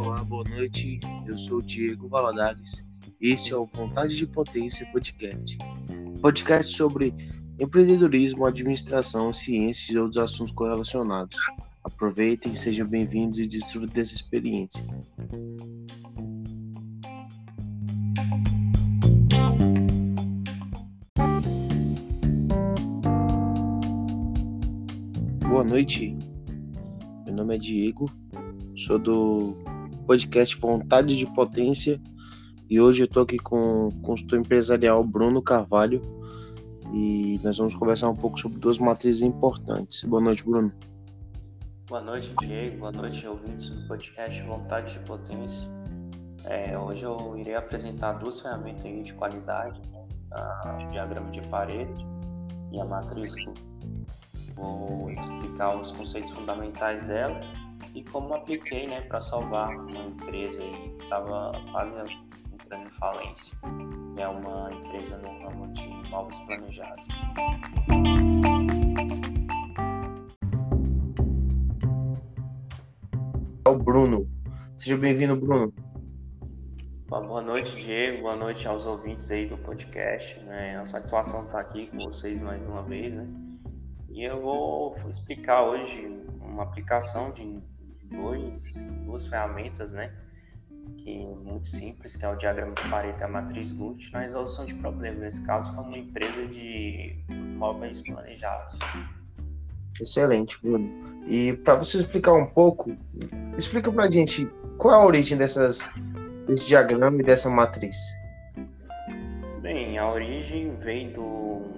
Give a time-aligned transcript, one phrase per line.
[0.00, 0.98] Olá, boa noite.
[1.24, 2.84] Eu sou Diego Valadares.
[3.20, 5.56] Este é o Vontade de Potência Podcast.
[6.20, 7.14] Podcast sobre
[7.60, 11.36] empreendedorismo, administração, ciências e outros assuntos correlacionados.
[11.84, 14.84] Aproveitem, sejam bem-vindos e desfrutem dessa experiência.
[25.48, 26.16] Boa noite,
[27.30, 28.10] meu nome é Diego,
[28.76, 29.56] sou do
[30.04, 32.00] podcast Vontade de Potência
[32.68, 36.02] e hoje eu estou aqui com o consultor empresarial Bruno Carvalho
[36.92, 40.02] e nós vamos conversar um pouco sobre duas matrizes importantes.
[40.02, 40.72] Boa noite, Bruno.
[41.88, 42.78] Boa noite, Diego.
[42.78, 45.70] Boa noite, ouvintes do podcast Vontade de Potência.
[46.42, 50.04] É, hoje eu irei apresentar duas ferramentas de qualidade, né?
[50.84, 52.04] o diagrama de parede
[52.72, 53.36] e a matriz
[54.54, 57.40] vou explicar os conceitos fundamentais dela
[57.94, 62.20] e como apliquei né, para salvar uma empresa que estava quase
[62.52, 63.58] entrando em falência.
[64.16, 67.08] É uma empresa no ramo de móveis planejados.
[73.64, 74.28] É o Bruno.
[74.76, 75.72] Seja bem-vindo, Bruno.
[77.08, 78.22] Boa noite, Diego.
[78.22, 80.40] Boa noite aos ouvintes aí do podcast.
[80.48, 83.26] É uma satisfação estar aqui com vocês mais uma vez, né?
[84.10, 87.60] E eu vou explicar hoje uma aplicação de
[88.10, 90.12] dois, duas ferramentas, né?
[90.98, 94.20] Que é muito simples, que é o diagrama de Pareto e a matriz Gucci, na
[94.20, 95.20] resolução de problemas.
[95.20, 97.16] Nesse caso, foi uma empresa de
[97.56, 98.78] móveis planejados.
[100.00, 100.90] Excelente, Bruno.
[101.28, 102.96] E para você explicar um pouco,
[103.56, 104.46] explica para a gente
[104.78, 105.88] qual é a origem dessas,
[106.46, 107.96] desse diagrama e dessa matriz.
[109.60, 111.22] Bem, a origem veio do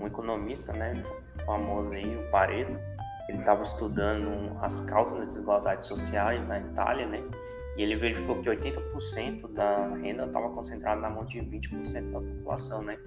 [0.00, 1.02] um economista, né,
[1.44, 2.78] famoso aí, o Pareto.
[3.28, 7.22] Ele estava estudando as causas das desigualdades sociais na Itália, né?
[7.76, 12.82] E ele verificou que 80% da renda estava concentrada na mão de 20% da população,
[12.82, 12.98] né?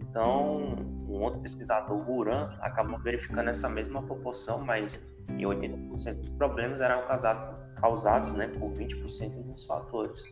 [0.00, 0.74] Então,
[1.08, 6.80] um outro pesquisador, o Buran, acabou verificando essa mesma proporção, mas em 80% dos problemas
[6.80, 10.26] eram causados, causados né, por 20% dos fatores.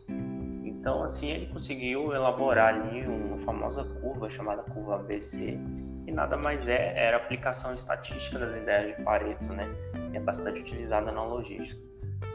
[0.63, 5.59] Então, assim, ele conseguiu elaborar ali uma famosa curva chamada curva ABC,
[6.05, 9.67] que nada mais é era aplicação estatística das ideias de Pareto, né?
[10.13, 11.81] é bastante utilizada na logística.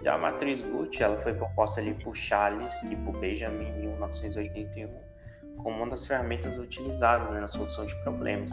[0.03, 5.07] Já a matriz Gucci, ela foi proposta ali por Charles e por Benjamin em 1981
[5.67, 8.53] como uma das ferramentas utilizadas né, na solução de problemas.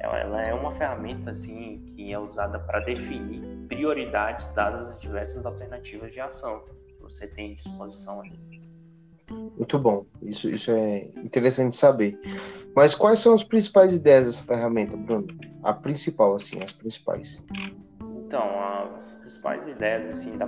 [0.00, 5.46] Ela, ela é uma ferramenta assim que é usada para definir prioridades dadas as diversas
[5.46, 8.38] alternativas de ação que você tem à disposição ali.
[9.30, 12.18] Muito bom, isso, isso é interessante saber.
[12.74, 15.26] Mas quais são as principais ideias dessa ferramenta, Bruno?
[15.62, 17.42] A principal, assim, as principais.
[18.26, 18.48] Então,
[18.94, 20.46] as principais ideias, assim, da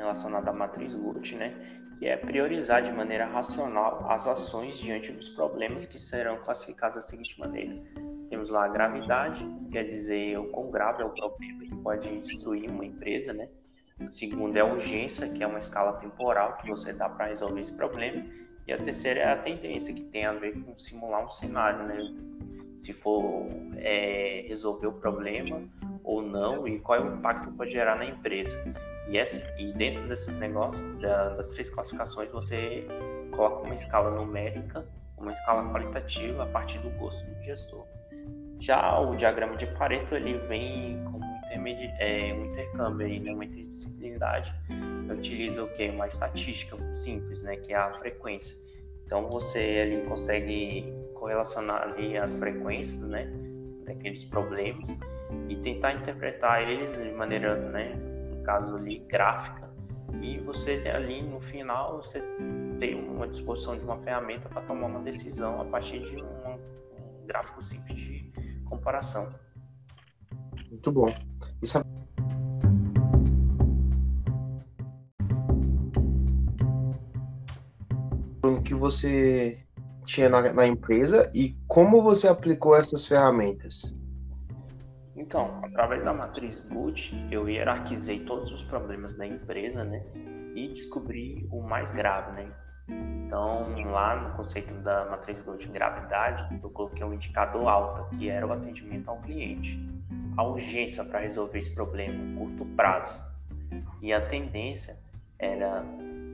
[0.00, 1.54] relacionada à matriz Gucci, né?
[1.98, 7.02] Que é priorizar de maneira racional as ações diante dos problemas que serão classificados da
[7.02, 7.76] seguinte maneira.
[8.30, 12.70] Temos lá a gravidade, quer dizer o quão grave é o problema que pode destruir
[12.70, 13.48] uma empresa, né?
[14.08, 17.76] Segundo é a urgência, que é uma escala temporal que você dá para resolver esse
[17.76, 18.24] problema.
[18.66, 22.14] E a terceira é a tendência, que tem a ver com simular um cenário, né?
[22.76, 23.46] Se for
[23.76, 25.62] é, resolver o problema
[26.04, 28.56] ou não e qual é o impacto que pode gerar na empresa.
[29.08, 32.86] E, essa, e dentro desses negócios, da, das três classificações, você
[33.32, 34.86] coloca uma escala numérica,
[35.18, 37.84] uma escala qualitativa a partir do gosto do gestor.
[38.58, 41.02] Já o diagrama de Pareto ele vem
[41.50, 44.54] é, um intercâmbio aí, né, uma interdisciplinaridade.
[45.10, 45.88] Utiliza o que?
[45.88, 48.56] Uma estatística simples, né, que é a frequência.
[49.04, 53.28] Então você ali consegue correlacionar ali as frequências, né,
[53.84, 54.98] daqueles problemas
[55.48, 57.94] e tentar interpretar eles de maneira, né,
[58.30, 59.68] no caso ali gráfica.
[60.22, 62.22] E você ali no final você
[62.78, 67.26] tem uma disposição de uma ferramenta para tomar uma decisão a partir de um, um
[67.26, 68.32] gráfico simples de
[68.64, 69.32] comparação.
[70.70, 71.12] Muito bom.
[71.60, 71.82] Isso é...
[78.64, 79.58] que você
[80.04, 83.94] tinha na, na, empresa e como você aplicou essas ferramentas?
[85.16, 90.04] Então, através da matriz Boot, eu hierarquizei todos os problemas da empresa, né?
[90.54, 92.52] E descobri o mais grave, né?
[93.26, 98.46] Então, lá no conceito da matriz Boot gravidade, eu coloquei um indicador alta, que era
[98.46, 99.78] o atendimento ao cliente
[100.40, 103.22] a urgência para resolver esse problema, curto prazo.
[104.00, 104.98] E a tendência
[105.38, 105.84] era,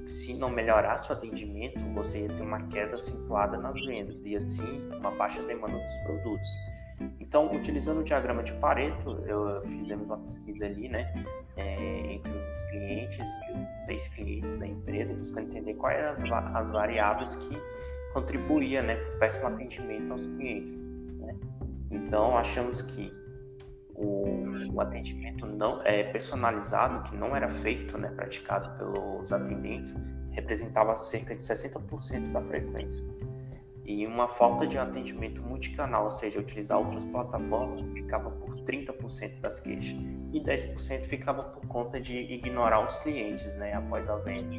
[0.07, 4.89] se não melhorasse o atendimento, você ia ter uma queda acentuada nas vendas e assim
[4.97, 6.49] uma baixa demanda dos produtos.
[7.19, 11.13] Então, utilizando o diagrama de Pareto, eu fizemos uma pesquisa ali, né,
[11.57, 16.71] é, entre os clientes e os ex-clientes da empresa, buscando entender quais eram as, as
[16.71, 17.61] variáveis que
[18.15, 20.77] contribuíam, né, para o péssimo atendimento aos clientes.
[20.77, 21.35] Né?
[21.91, 23.26] Então, achamos que
[23.97, 29.97] o, o, atendimento não é personalizado, que não era feito, né, praticado pelos atendentes,
[30.33, 33.05] representava cerca de 60% da frequência.
[33.85, 39.61] E uma falta de atendimento multicanal, ou seja, utilizar outras plataformas, ficava por 30% das
[39.61, 39.97] queixas.
[40.33, 44.57] E 10% ficava por conta de ignorar os clientes né, após a venda.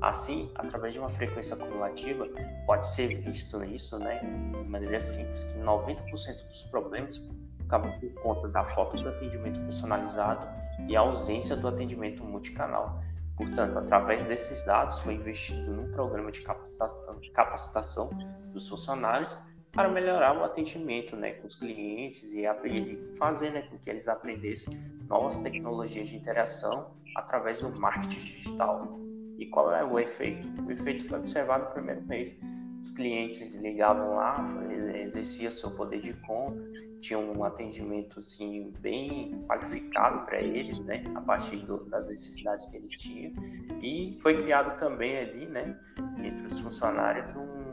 [0.00, 2.26] Assim, através de uma frequência acumulativa,
[2.66, 7.20] pode ser visto isso né, de maneira simples, que 90% dos problemas
[7.68, 10.48] ficavam por conta da falta do atendimento personalizado
[10.88, 12.98] e a ausência do atendimento multicanal.
[13.36, 18.10] Portanto, através desses dados, foi investido num programa de capacitação
[18.52, 19.38] dos funcionários
[19.70, 22.44] para melhorar o atendimento né, com os clientes e
[23.18, 24.72] fazer né, com que eles aprendessem
[25.06, 28.98] novas tecnologias de interação através do marketing digital.
[29.38, 30.48] E qual é o efeito?
[30.62, 32.34] O efeito foi observado no primeiro mês
[32.78, 34.34] os clientes ligavam lá,
[35.08, 36.62] exercia seu poder de compra,
[37.00, 42.76] tinha um atendimento assim bem qualificado para eles, né, a partir do, das necessidades que
[42.76, 43.32] eles tinham.
[43.82, 45.76] E foi criado também ali, né,
[46.18, 47.68] entre os funcionários um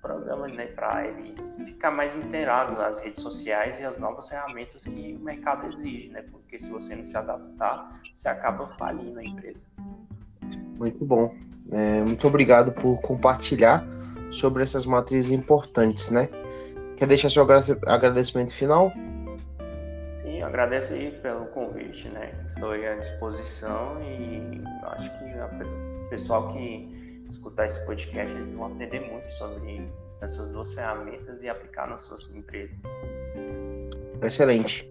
[0.00, 5.16] programa, né, para eles ficar mais inteirados nas redes sociais e as novas ferramentas que
[5.18, 9.66] o mercado exige, né, porque se você não se adaptar, você acaba falindo a empresa.
[10.78, 11.34] Muito bom.
[11.72, 13.84] É, muito obrigado por compartilhar
[14.30, 16.28] sobre essas matrizes importantes, né?
[16.96, 17.42] Quer deixar seu
[17.86, 18.92] agradecimento final?
[20.14, 22.32] Sim, agradeço aí pelo convite, né?
[22.46, 26.88] Estou aí à disposição e acho que o pessoal que
[27.28, 29.86] escutar esse podcast eles vão aprender muito sobre
[30.22, 32.74] essas duas ferramentas e aplicar nas suas empresas.
[34.22, 34.90] Excelente.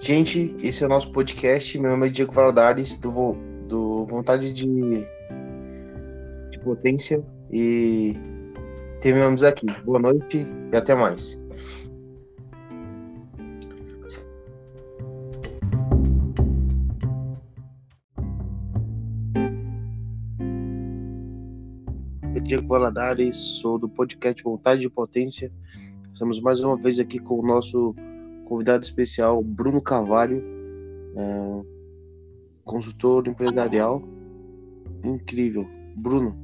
[0.00, 1.78] Gente, esse é o nosso podcast.
[1.78, 3.34] Meu nome é Diego Valadares, do,
[3.68, 5.06] do Vontade de,
[6.50, 7.22] de Potência.
[7.52, 8.18] E
[9.04, 9.66] terminamos aqui.
[9.84, 11.38] Boa noite e até mais.
[22.42, 25.50] Diego Valadares, sou do podcast Vontade de Potência.
[26.12, 27.94] Estamos mais uma vez aqui com o nosso
[28.46, 30.42] convidado especial, Bruno Carvalho,
[31.16, 31.62] é,
[32.64, 34.02] consultor empresarial.
[35.02, 35.66] Incrível.
[35.96, 36.43] Bruno,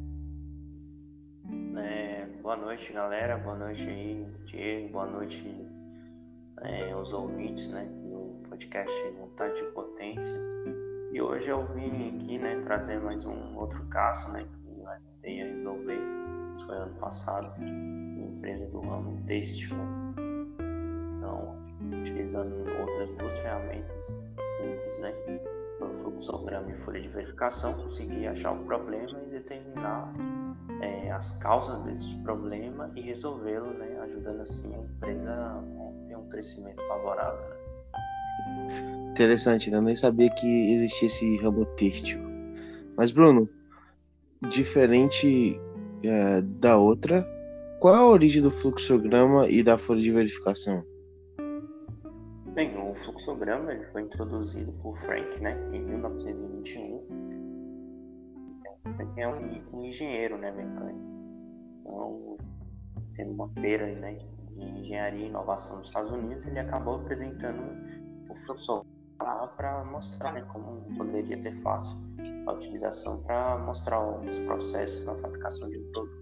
[2.50, 3.38] Boa noite, galera.
[3.38, 4.88] Boa noite aí, Diego.
[4.88, 5.56] Boa noite
[6.62, 10.37] é, ouvintes, né, do podcast Vontade de Potência.
[11.12, 15.47] E hoje eu vim aqui, né, trazer mais um outro caso, né, que eu a
[15.47, 16.00] resolver.
[16.52, 19.76] Isso foi ano passado, uma empresa do ramo têxtil.
[21.19, 21.56] Então,
[22.00, 24.20] utilizando outras duas ferramentas
[24.56, 25.14] simples, né,
[26.02, 30.12] fluxograma e folha de verificação, consegui achar o problema e determinar
[30.81, 35.62] é, as causas desse problema e resolvê-lo, né, ajudando assim a empresa a
[36.09, 37.41] ter um crescimento favorável.
[37.41, 39.11] Né?
[39.11, 39.77] Interessante, né?
[39.77, 42.21] eu nem sabia que existia esse ramo têxtil.
[42.97, 43.49] Mas Bruno,
[44.50, 45.61] diferente
[46.03, 47.26] é, da outra,
[47.81, 50.85] qual é a origem do fluxograma e da folha de verificação?
[52.55, 57.00] Bem, o fluxograma ele foi introduzido por Frank, né, em 1921
[59.16, 61.11] é um, um engenheiro, né, mecânico.
[61.80, 62.37] Então,
[63.14, 64.19] tendo uma feira né,
[64.50, 67.62] de engenharia e inovação nos Estados Unidos, ele acabou apresentando
[68.28, 68.85] o fluxo
[69.57, 71.97] para mostrar né, como poderia ser fácil
[72.47, 76.21] a utilização para mostrar os processos na fabricação de um produto.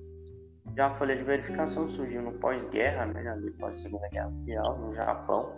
[0.76, 4.92] Já a folha de verificação surgiu no pós-guerra, né, depois da Segunda Guerra Mundial, no
[4.92, 5.52] Japão.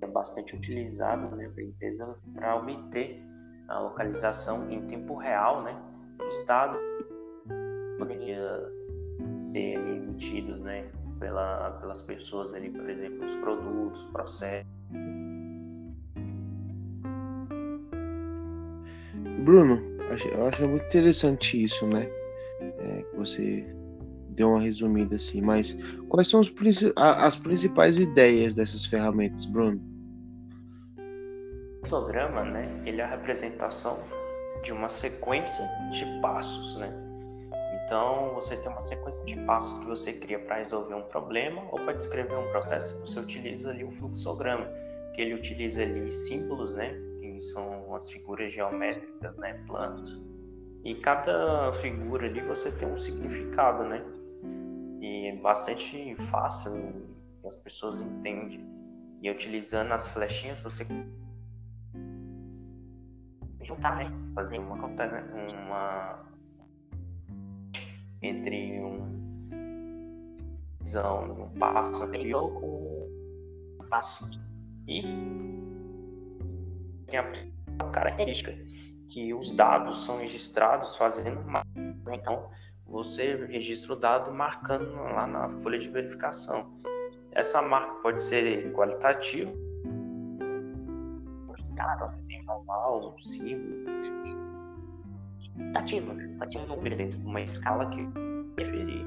[0.00, 3.22] É bastante utilizado né, pela empresa para obter
[3.68, 5.76] a localização em tempo real, né,
[6.16, 6.78] do estado
[7.98, 8.72] poderia
[9.36, 10.86] ser emitidos, né,
[11.20, 14.66] pela, pelas pessoas ali, por exemplo, os produtos, processos.
[19.44, 19.80] Bruno,
[20.32, 22.08] eu acho muito interessante isso, né?
[22.60, 23.66] É, você
[24.30, 26.52] deu uma resumida assim, mas quais são os,
[26.96, 29.80] as principais ideias dessas ferramentas, Bruno?
[31.88, 33.98] Fluxograma, né, ele é a representação
[34.62, 36.92] de uma sequência de passos, né?
[37.84, 41.80] Então, você tem uma sequência de passos que você cria para resolver um problema ou
[41.80, 42.98] para descrever um processo.
[43.00, 44.68] Você utiliza ali o fluxograma,
[45.14, 50.22] que ele utiliza ali símbolos, né, que são as figuras geométricas, né, planos.
[50.84, 54.04] E cada figura ali você tem um significado, né?
[55.00, 56.92] E é bastante fácil
[57.46, 58.66] as pessoas entendem.
[59.22, 60.84] E utilizando as flechinhas, você
[63.68, 64.10] juntar, né?
[64.34, 66.24] Fazer uma, uma
[68.22, 69.18] entre um
[70.96, 73.08] um passo anterior com
[73.78, 74.26] um passo
[74.86, 75.02] e
[77.06, 77.30] tem a
[77.92, 78.54] característica
[79.10, 81.62] que os dados são registrados fazendo uma
[82.10, 82.48] então
[82.86, 86.74] você registra o dado marcando lá na folha de verificação.
[87.32, 89.52] Essa marca pode ser qualitativa,
[92.44, 93.88] normal, um símbolo,
[95.74, 98.00] ativa, pode ser um número dentro de uma escala que
[98.56, 99.06] referir.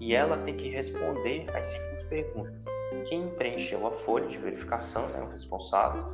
[0.00, 2.66] E ela tem que responder as seguintes perguntas:
[3.08, 6.04] quem preencheu a folha de verificação, né, o responsável,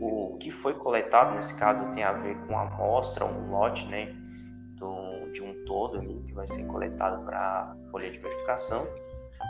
[0.00, 4.14] o que foi coletado, nesse caso tem a ver com a amostra, um lote, né,
[4.76, 8.86] do, de um todo ali, que vai ser coletado para a folha de verificação,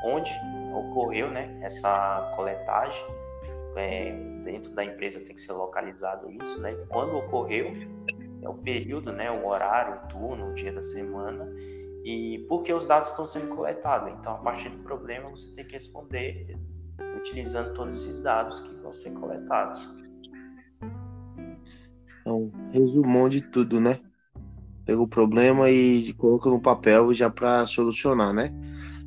[0.05, 0.33] onde
[0.75, 3.05] ocorreu né, essa coletagem.
[3.77, 4.13] É,
[4.45, 6.75] dentro da empresa tem que ser localizado isso, né?
[6.89, 7.73] Quando ocorreu,
[8.43, 11.53] é o período, né, o horário, o turno, o dia da semana
[12.05, 14.13] e por que os dados estão sendo coletados.
[14.19, 16.57] Então, a partir do problema, você tem que responder
[17.17, 19.91] utilizando todos esses dados que vão ser coletados.
[22.21, 24.01] Então, resumão de tudo, né?
[24.87, 28.55] pega o problema e coloca no papel já para solucionar, né?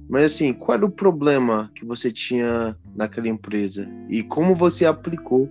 [0.10, 5.48] Mas assim, qual era o problema que você tinha naquela empresa e como você aplicou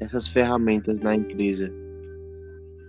[0.00, 1.72] essas ferramentas na empresa?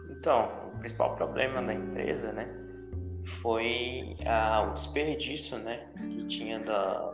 [0.10, 2.50] Então, o principal problema da empresa, né,
[3.24, 7.14] foi ah, o desperdício, né, que tinha da,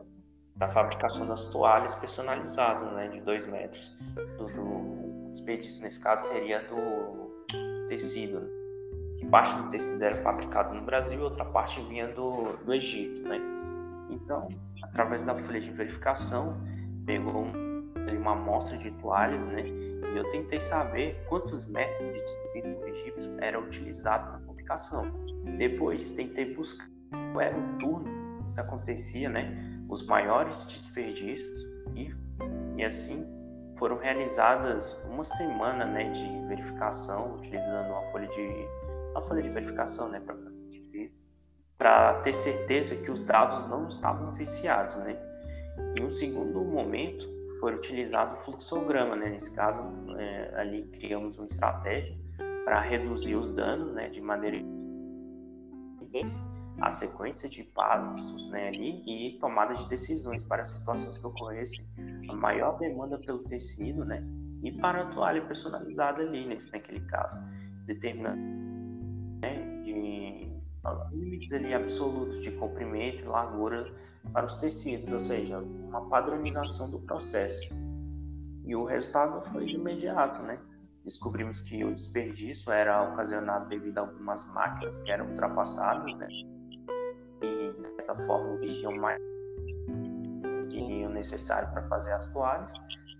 [0.55, 3.93] da fabricação das toalhas personalizadas, né, de dois metros.
[4.37, 8.61] Do, do desperdício nesse caso seria do tecido
[9.31, 13.39] parte do tecido era fabricado no Brasil outra parte vinha do, do Egito, né?
[14.11, 14.47] Então,
[14.83, 16.57] através da folha de verificação,
[17.05, 17.45] pegou
[18.17, 19.63] uma amostra de toalhas, né?
[19.67, 25.09] E eu tentei saber quantos metros de tecido egípcio era utilizado na fabricação.
[25.57, 26.87] Depois tentei buscar
[27.31, 28.05] qual era o turno
[28.37, 29.83] que isso acontecia, né?
[29.89, 31.65] Os maiores desperdícios
[31.95, 32.13] e,
[32.77, 33.25] e assim
[33.77, 38.67] foram realizadas uma semana, né, de verificação utilizando uma folha de
[39.15, 40.21] a folha de verificação, né,
[42.23, 45.17] ter certeza que os dados não estavam viciados, né.
[45.97, 47.27] Em um segundo momento,
[47.59, 49.81] foi utilizado o fluxograma, né, nesse caso,
[50.17, 52.17] é, ali criamos uma estratégia
[52.65, 54.57] para reduzir os danos, né, de maneira
[56.81, 61.85] a sequência de passos né, ali e tomada de decisões para situações que ocorressem.
[62.29, 64.23] A maior demanda pelo tecido né,
[64.63, 67.39] e para a toalha personalizada ali, nesse, naquele caso,
[67.85, 68.70] determinando
[71.11, 73.93] limites ali absolutos de comprimento e largura
[74.33, 77.73] para os tecidos, ou seja, uma padronização do processo.
[78.65, 80.59] E o resultado foi de imediato, né?
[81.03, 86.27] Descobrimos que o desperdício era ocasionado devido a algumas máquinas que eram ultrapassadas, né?
[87.41, 89.19] E dessa forma exigiam mais
[90.69, 92.73] que o necessário para fazer as toalhas.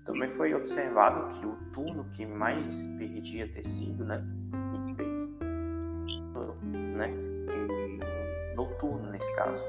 [0.05, 4.23] Também foi observado que o turno que mais perdia tecido, né?
[4.75, 5.37] E desperdício,
[6.95, 7.30] né?
[8.61, 9.65] Noturno nesse caso.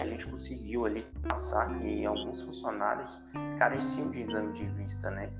[0.00, 3.20] A gente conseguiu ali passar que alguns funcionários
[3.58, 5.30] careciam de exame de vista, né?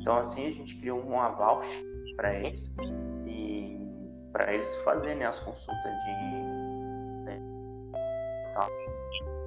[0.00, 1.60] Então assim a gente criou um aval
[2.16, 2.74] para eles
[3.26, 3.78] e
[4.32, 6.10] para eles fazerem né, as consultas de
[7.24, 7.40] né,
[8.54, 8.68] tal.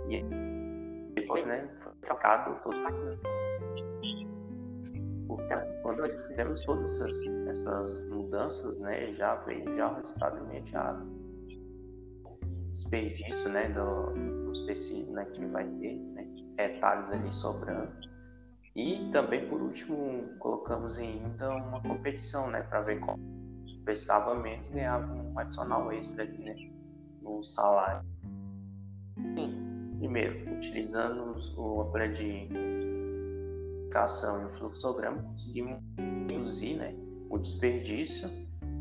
[0.09, 0.23] E
[1.13, 2.75] depois, né, foi trocado todo
[5.81, 11.16] quando fizemos todas essas, essas mudanças, né, já veio já o resultado imediato
[12.71, 17.91] desperdício né, do, dos tecidos né, que vai ter, né, retalhos ali sobrando.
[18.75, 23.17] E também, por último, colocamos ainda uma competição né, para ver qual
[23.65, 26.55] dispensava menos ganhava um adicional extra aqui, né,
[27.21, 28.07] no salário.
[29.97, 32.47] Primeiro, utilizando o aparelho de
[33.83, 35.81] indicação e o fluxograma, conseguimos
[36.27, 36.95] reduzir né,
[37.29, 38.29] o desperdício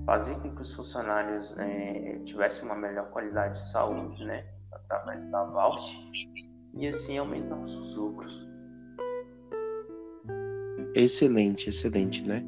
[0.06, 5.44] fazer com que os funcionários é, tivessem uma melhor qualidade de saúde, né, através da
[5.44, 5.98] VALST,
[6.74, 8.48] e assim aumentamos os lucros.
[10.94, 12.42] Excelente, excelente, né?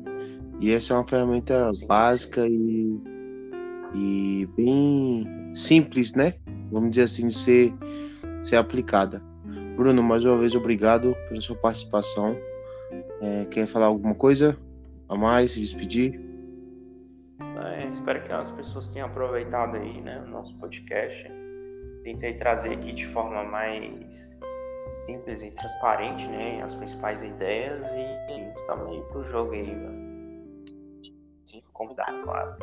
[0.61, 3.03] E essa é uma ferramenta sim, básica sim.
[3.95, 6.35] E, e bem simples, né?
[6.71, 7.75] Vamos dizer assim, de ser,
[8.41, 9.23] ser aplicada.
[9.77, 12.37] Bruno, mais uma vez, obrigado pela sua participação.
[13.21, 14.57] É, quer falar alguma coisa
[15.09, 16.28] a mais, se despedir?
[17.91, 21.31] Espero que as pessoas tenham aproveitado aí, né, o nosso podcast.
[22.03, 24.39] Tentei trazer aqui de forma mais
[24.93, 26.63] simples e transparente, né?
[26.63, 29.77] As principais ideias e estamos aí pro jogo aí,
[31.45, 32.57] Sim, convidado, claro.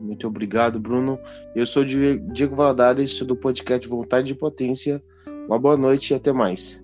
[0.00, 1.18] Muito obrigado, Bruno.
[1.54, 5.02] Eu sou Diego Valadares, do podcast Vontade de Potência.
[5.46, 6.81] Uma boa noite e até mais.